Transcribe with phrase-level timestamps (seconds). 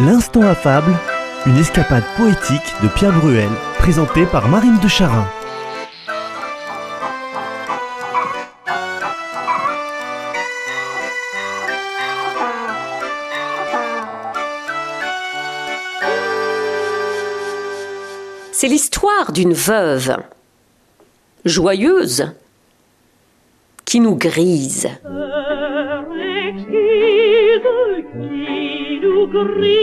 [0.00, 0.92] L'instant affable,
[1.46, 3.48] une escapade poétique de Pierre Bruel,
[3.78, 5.24] présentée par Marine de Charin.
[18.50, 20.16] C'est l'histoire d'une veuve,
[21.44, 22.32] joyeuse,
[23.84, 24.88] qui nous grise.
[29.34, 29.74] Né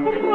[0.00, 0.29] en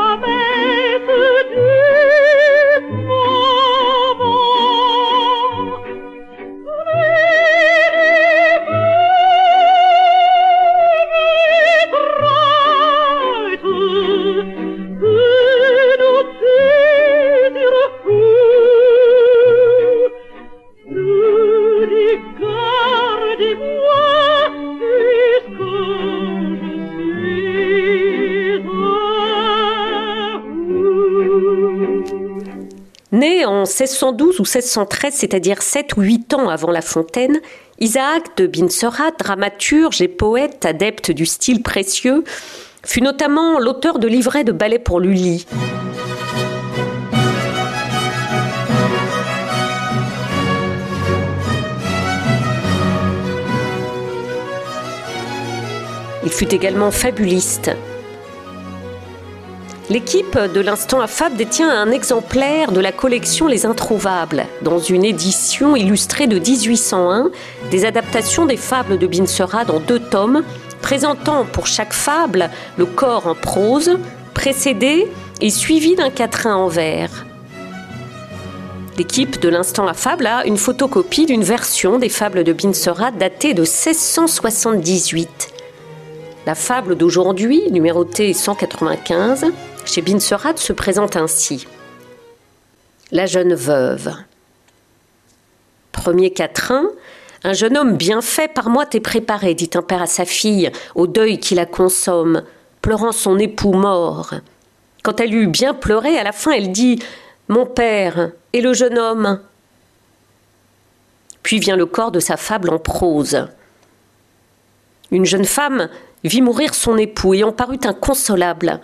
[33.77, 37.41] 1612 ou 1613, c'est-à-dire 7 ou 8 ans avant La Fontaine,
[37.79, 42.23] Isaac de Binserat, dramaturge et poète adepte du style précieux,
[42.85, 45.45] fut notamment l'auteur de livrets de ballets pour Lully.
[56.23, 57.71] Il fut également fabuliste.
[59.87, 65.75] L'équipe de l'Instant affable détient un exemplaire de la collection Les Introuvables, dans une édition
[65.75, 67.29] illustrée de 1801,
[67.69, 70.43] des adaptations des fables de Binserat dans deux tomes,
[70.81, 73.99] présentant pour chaque fable le corps en prose,
[74.33, 75.07] précédé
[75.39, 77.23] et suivi d'un quatrain en vers.
[78.97, 83.61] L'équipe de l'Instant affable a une photocopie d'une version des fables de Binserat datée de
[83.61, 85.49] 1678.
[86.47, 89.45] La fable d'aujourd'hui, numérotée 195,
[89.85, 91.67] chez Binserat se présente ainsi.
[93.11, 94.13] La jeune veuve.
[95.91, 96.85] Premier quatrain,
[97.43, 100.71] un jeune homme bien fait par moi t'est préparé, dit un père à sa fille,
[100.95, 102.43] au deuil qui la consomme,
[102.81, 104.33] pleurant son époux mort.
[105.03, 106.99] Quand elle eut bien pleuré, à la fin elle dit
[107.47, 109.39] Mon père et le jeune homme.
[111.43, 113.47] Puis vient le corps de sa fable en prose.
[115.11, 115.89] Une jeune femme
[116.23, 118.81] vit mourir son époux et en parut inconsolable.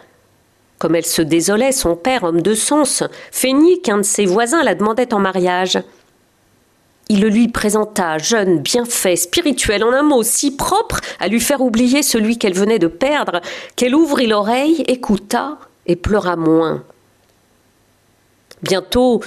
[0.81, 4.73] Comme elle se désolait, son père, homme de sens, feignit qu'un de ses voisins la
[4.73, 5.77] demandait en mariage.
[7.07, 11.39] Il le lui présenta, jeune, bien fait, spirituel, en un mot si propre à lui
[11.39, 13.41] faire oublier celui qu'elle venait de perdre,
[13.75, 16.83] qu'elle ouvrit l'oreille, écouta et pleura moins.
[18.63, 19.21] Bientôt,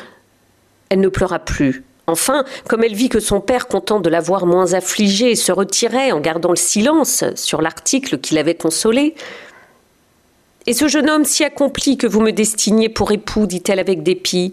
[0.88, 1.84] elle ne pleura plus.
[2.08, 6.10] Enfin, comme elle vit que son père, content de la voir moins affligée, se retirait
[6.10, 9.14] en gardant le silence sur l'article qui l'avait consolée,
[10.66, 14.52] et ce jeune homme si accompli que vous me destiniez pour époux, dit-elle avec dépit,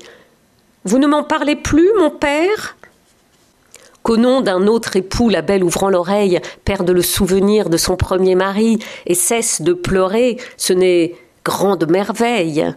[0.83, 2.75] vous ne m'en parlez plus, mon père?
[4.03, 8.33] Qu'au nom d'un autre époux, la belle ouvrant l'oreille, perde le souvenir de son premier
[8.33, 12.73] mari et cesse de pleurer, ce n'est grande merveille.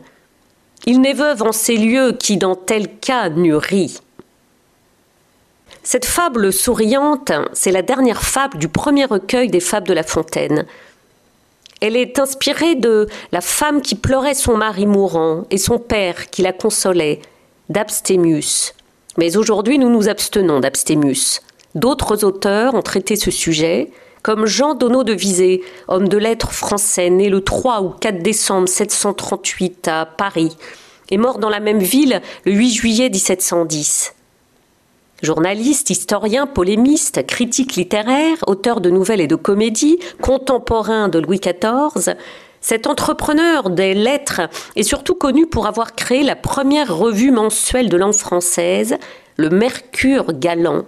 [0.87, 3.99] Il n'est veuve en ces lieux qui, dans tel cas, n'eût ri.
[5.83, 10.67] Cette fable souriante, c'est la dernière fable du premier recueil des fables de La Fontaine.
[11.81, 16.43] Elle est inspirée de la femme qui pleurait son mari mourant et son père qui
[16.43, 17.21] la consolait,
[17.69, 18.75] d'Abstémius.
[19.17, 21.41] Mais aujourd'hui, nous nous abstenons d'Abstémius.
[21.75, 23.91] D'autres auteurs ont traité ce sujet,
[24.23, 28.69] comme Jean Donneau de Visé, homme de lettres français, né le 3 ou 4 décembre
[28.69, 30.57] 1738 à Paris,
[31.11, 34.14] et mort dans la même ville le 8 juillet 1710.
[35.23, 42.15] Journaliste, historien, polémiste, critique littéraire, auteur de nouvelles et de comédies, contemporain de Louis XIV,
[42.65, 44.41] cet entrepreneur des lettres
[44.75, 48.97] est surtout connu pour avoir créé la première revue mensuelle de langue française,
[49.37, 50.87] le Mercure Galant,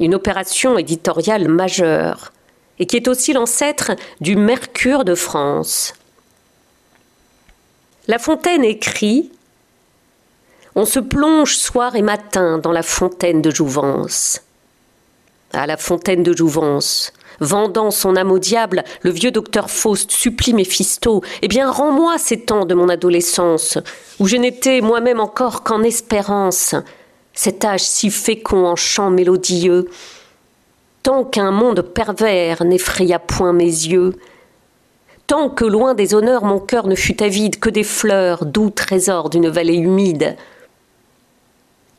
[0.00, 2.32] une opération éditoriale majeure,
[2.78, 3.92] et qui est aussi l'ancêtre
[4.22, 5.92] du Mercure de France.
[8.08, 9.30] La Fontaine écrit
[10.74, 14.42] on se plonge soir et matin dans la fontaine de jouvence.
[15.52, 20.52] À la fontaine de jouvence, vendant son âme au diable, le vieux docteur Faust supplie
[20.52, 23.78] Méphisto Eh bien, rends-moi ces temps de mon adolescence,
[24.18, 26.74] où je n'étais moi-même encore qu'en espérance,
[27.32, 29.88] cet âge si fécond en chants mélodieux,
[31.04, 34.14] tant qu'un monde pervers n'effraya point mes yeux,
[35.28, 39.30] tant que loin des honneurs mon cœur ne fut avide que des fleurs, doux trésors
[39.30, 40.36] d'une vallée humide,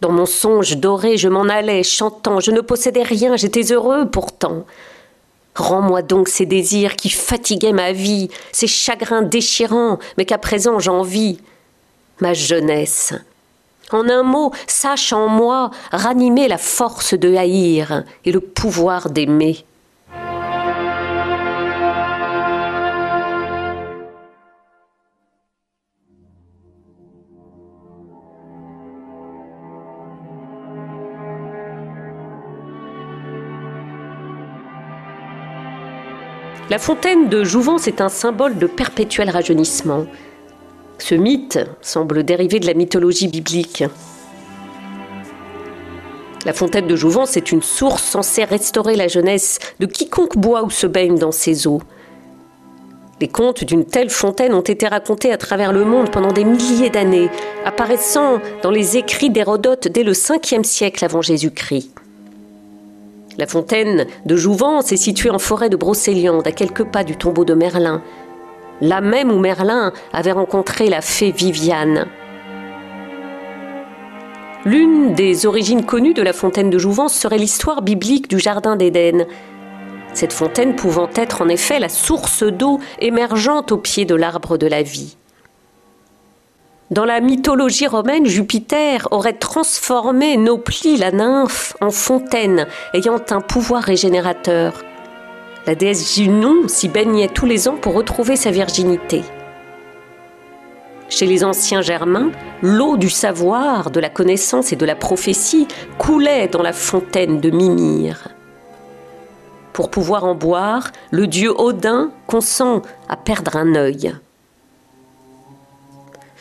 [0.05, 4.67] Dans mon songe doré, je m'en allais, chantant, je ne possédais rien, j'étais heureux pourtant.
[5.55, 11.39] Rends-moi donc ces désirs qui fatiguaient ma vie, ces chagrins déchirants, mais qu'à présent j'envie.
[12.19, 13.15] Ma jeunesse.
[13.91, 19.65] En un mot, sache en moi ranimer la force de haïr et le pouvoir d'aimer.
[36.75, 40.07] La fontaine de Jouvence est un symbole de perpétuel rajeunissement.
[40.97, 43.85] Ce mythe semble dériver de la mythologie biblique.
[46.45, 50.69] La fontaine de Jouvence est une source censée restaurer la jeunesse de quiconque boit ou
[50.69, 51.81] se baigne dans ses eaux.
[53.21, 56.89] Les contes d'une telle fontaine ont été racontés à travers le monde pendant des milliers
[56.89, 57.29] d'années,
[57.63, 61.91] apparaissant dans les écrits d'Hérodote dès le 5e siècle avant Jésus-Christ.
[63.37, 67.43] La fontaine de Jouvence est située en forêt de Brocéliande, à quelques pas du tombeau
[67.43, 68.01] de Merlin,
[68.79, 72.05] là même où Merlin avait rencontré la fée Viviane.
[74.63, 79.25] L'une des origines connues de la fontaine de Jouvence serait l'histoire biblique du Jardin d'Éden.
[80.13, 84.65] Cette fontaine pouvant être en effet la source d'eau émergeante au pied de l'arbre de
[84.65, 85.17] la vie.
[86.91, 93.81] Dans la mythologie romaine, Jupiter aurait transformé Nopli, la nymphe, en fontaine, ayant un pouvoir
[93.81, 94.83] régénérateur.
[95.65, 99.23] La déesse Junon s'y baignait tous les ans pour retrouver sa virginité.
[101.09, 102.29] Chez les anciens Germains,
[102.61, 105.67] l'eau du savoir, de la connaissance et de la prophétie
[105.97, 108.27] coulait dans la fontaine de Mimir.
[109.73, 114.13] Pour pouvoir en boire, le dieu Odin consent à perdre un œil.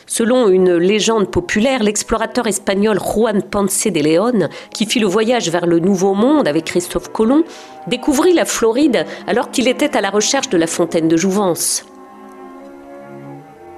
[0.07, 5.65] Selon une légende populaire, l'explorateur espagnol Juan Ponce de León, qui fit le voyage vers
[5.65, 7.43] le Nouveau Monde avec Christophe Colomb,
[7.87, 11.85] découvrit la Floride alors qu'il était à la recherche de la fontaine de Jouvence.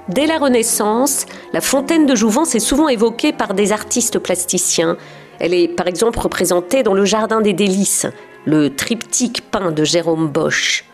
[0.09, 4.97] Dès la Renaissance, la fontaine de Jouvence est souvent évoquée par des artistes plasticiens.
[5.39, 8.05] Elle est par exemple représentée dans le Jardin des Délices,
[8.45, 10.85] le triptyque peint de Jérôme Bosch.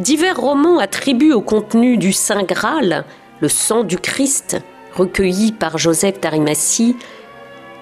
[0.00, 3.04] Divers romans attribuent au contenu du Saint Graal
[3.40, 4.58] le sang du Christ,
[4.94, 6.96] recueilli par Joseph d'Arimathie,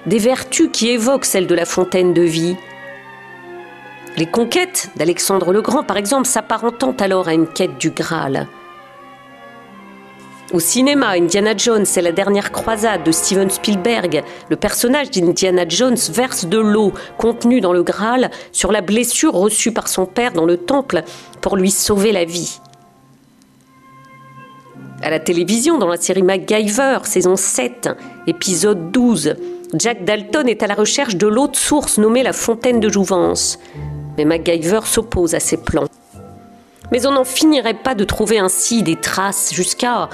[0.05, 2.55] des vertus qui évoquent celles de la fontaine de vie.
[4.17, 8.47] Les conquêtes d'Alexandre le Grand, par exemple, s'apparentant alors à une quête du Graal.
[10.51, 15.97] Au cinéma, Indiana Jones et la dernière croisade de Steven Spielberg, le personnage d'Indiana Jones
[16.11, 20.45] verse de l'eau contenue dans le Graal sur la blessure reçue par son père dans
[20.45, 21.01] le temple
[21.41, 22.59] pour lui sauver la vie
[25.03, 27.89] à la télévision dans la série MacGyver, saison 7,
[28.25, 29.35] épisode 12.
[29.73, 33.59] Jack Dalton est à la recherche de l'autre source nommée la fontaine de Jouvence.
[34.17, 35.89] Mais MacGyver s'oppose à ses plans.
[36.91, 40.09] Mais on n'en finirait pas de trouver ainsi des traces jusqu'à,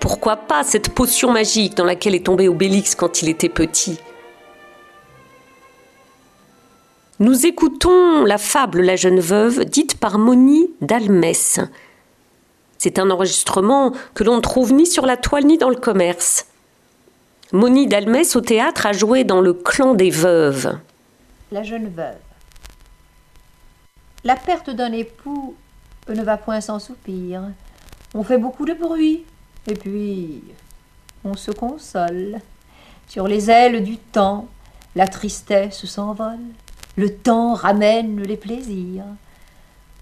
[0.00, 3.98] pourquoi pas, cette potion magique dans laquelle est tombé Obélix quand il était petit.
[7.20, 11.60] Nous écoutons la fable La jeune veuve, dite par Moni d'Almès.
[12.78, 16.46] C'est un enregistrement que l'on ne trouve ni sur la toile ni dans le commerce.
[17.52, 20.78] Moni d'Almès au théâtre a joué dans le clan des veuves.
[21.52, 22.16] La jeune veuve.
[24.24, 25.54] La perte d'un époux
[26.08, 27.42] ne va point sans soupir.
[28.14, 29.24] On fait beaucoup de bruit,
[29.68, 30.42] et puis
[31.24, 32.40] on se console.
[33.08, 34.48] Sur les ailes du temps,
[34.96, 36.38] la tristesse s'envole.
[36.96, 39.04] Le temps ramène les plaisirs.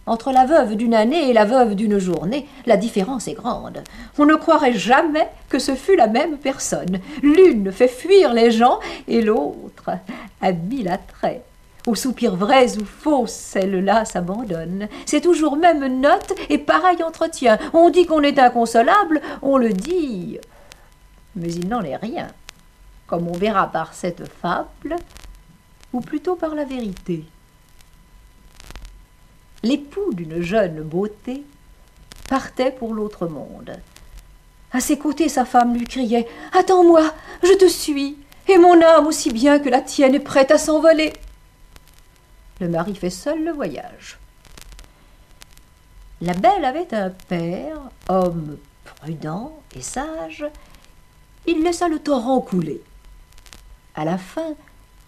[0.07, 3.83] Entre la veuve d'une année et la veuve d'une journée, la différence est grande.
[4.19, 7.01] On ne croirait jamais que ce fût la même personne.
[7.23, 9.91] L'une fait fuir les gens et l'autre
[10.43, 11.43] habille l'attrait.
[11.87, 14.89] Aux soupirs vrais ou faux, celle-là s'abandonne.
[15.07, 17.59] C'est toujours même note et pareil entretien.
[17.73, 20.39] On dit qu'on est inconsolable, on le dit.
[21.37, 22.29] Mais il n'en est rien,
[23.07, 24.97] comme on verra par cette fable,
[25.93, 27.25] ou plutôt par la vérité
[29.65, 31.43] l'époux d'une jeune beauté,
[32.29, 33.77] partait pour l'autre monde.
[34.73, 38.17] À ses côtés, sa femme lui criait Attends-moi, je te suis,
[38.49, 41.13] et mon âme aussi bien que la tienne est prête à s'envoler.
[42.61, 44.19] Le mari fait seul le voyage.
[46.21, 47.79] La belle avait un père,
[48.09, 50.47] homme prudent et sage.
[51.47, 52.81] Il laissa le torrent couler.
[53.95, 54.55] À la fin,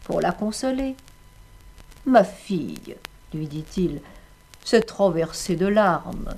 [0.04, 0.96] pour la consoler,
[2.06, 2.94] Ma fille,
[3.34, 4.00] lui dit-il,
[4.66, 6.34] c'est trop versé de larmes.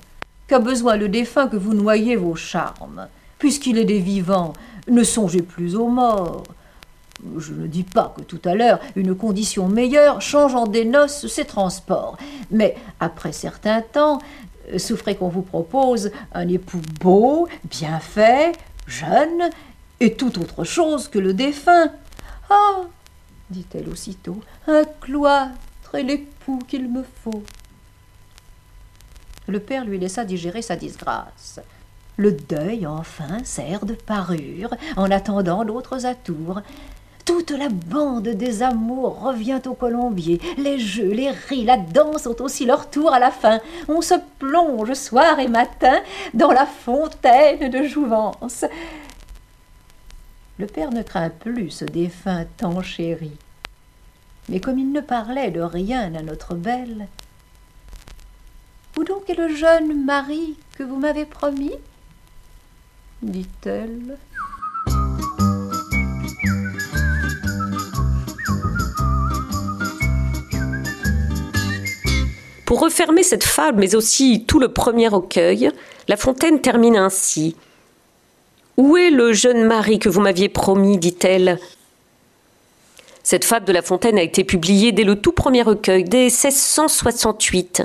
[0.47, 3.07] Qu'a besoin le défunt que vous noyez vos charmes
[3.39, 4.53] Puisqu'il est des vivants,
[4.87, 6.43] ne songez plus aux morts.
[7.37, 11.45] Je ne dis pas que tout à l'heure, une condition meilleure changeant des noces ses
[11.45, 12.17] transports.
[12.51, 14.19] Mais après certain temps,
[14.77, 18.51] souffrez qu'on vous propose un époux beau, bien fait,
[18.85, 19.49] jeune,
[19.99, 21.91] et tout autre chose que le défunt.
[22.49, 22.81] Ah
[23.49, 27.43] dit-elle aussitôt, un cloître est l'époux qu'il me faut.
[29.49, 31.59] Le père lui laissa digérer sa disgrâce.
[32.17, 36.61] Le deuil, enfin, sert de parure, en attendant d'autres atours.
[37.25, 40.39] Toute la bande des amours revient au colombier.
[40.57, 43.59] Les jeux, les rires, la danse ont aussi leur tour à la fin.
[43.87, 45.99] On se plonge soir et matin
[46.35, 48.65] dans la fontaine de jouvence.
[50.59, 53.31] Le père ne craint plus ce défunt tant chéri.
[54.47, 57.07] Mais comme il ne parlait de rien à notre belle,
[58.99, 61.71] où donc est le jeune mari que vous m'avez promis?
[63.21, 64.17] dit-elle.
[72.65, 75.71] Pour refermer cette fable, mais aussi tout le premier recueil,
[76.09, 77.55] La Fontaine termine ainsi.
[78.75, 80.97] Où est le jeune mari que vous m'aviez promis?
[80.97, 81.57] dit-elle.
[83.23, 87.83] Cette fable de La Fontaine a été publiée dès le tout premier recueil, dès 1668.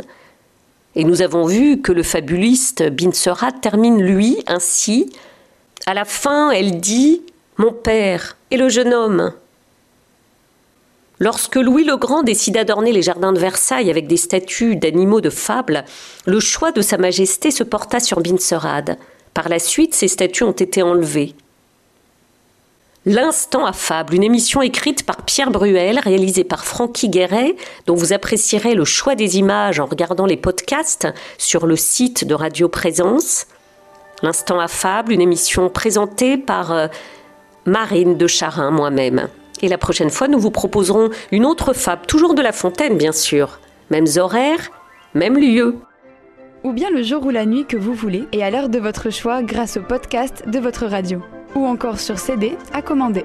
[0.96, 5.12] Et nous avons vu que le fabuliste Binserat termine lui ainsi.
[5.86, 7.22] À la fin, elle dit
[7.56, 9.32] Mon père et le jeune homme.
[11.20, 15.30] Lorsque Louis le Grand décida d'orner les jardins de Versailles avec des statues d'animaux de
[15.30, 15.84] fable,
[16.26, 18.96] le choix de Sa Majesté se porta sur Binserade.
[19.32, 21.34] Par la suite, ces statues ont été enlevées.
[23.06, 27.54] L'instant à fable, une émission écrite par Pierre Bruel, réalisée par Francky Guéret,
[27.86, 32.34] dont vous apprécierez le choix des images en regardant les podcasts sur le site de
[32.34, 33.46] Radio Présence.
[34.22, 36.86] L'instant à fable, une émission présentée par euh,
[37.66, 39.28] Marine de Charin, moi-même.
[39.60, 43.12] Et la prochaine fois, nous vous proposerons une autre fable, toujours de La Fontaine, bien
[43.12, 43.58] sûr.
[43.90, 44.70] Mêmes horaires,
[45.12, 45.76] même lieu.
[46.62, 49.10] Ou bien le jour ou la nuit que vous voulez, et à l'heure de votre
[49.10, 51.20] choix grâce au podcast de votre radio.
[51.54, 53.24] Ou encore sur CD à commander.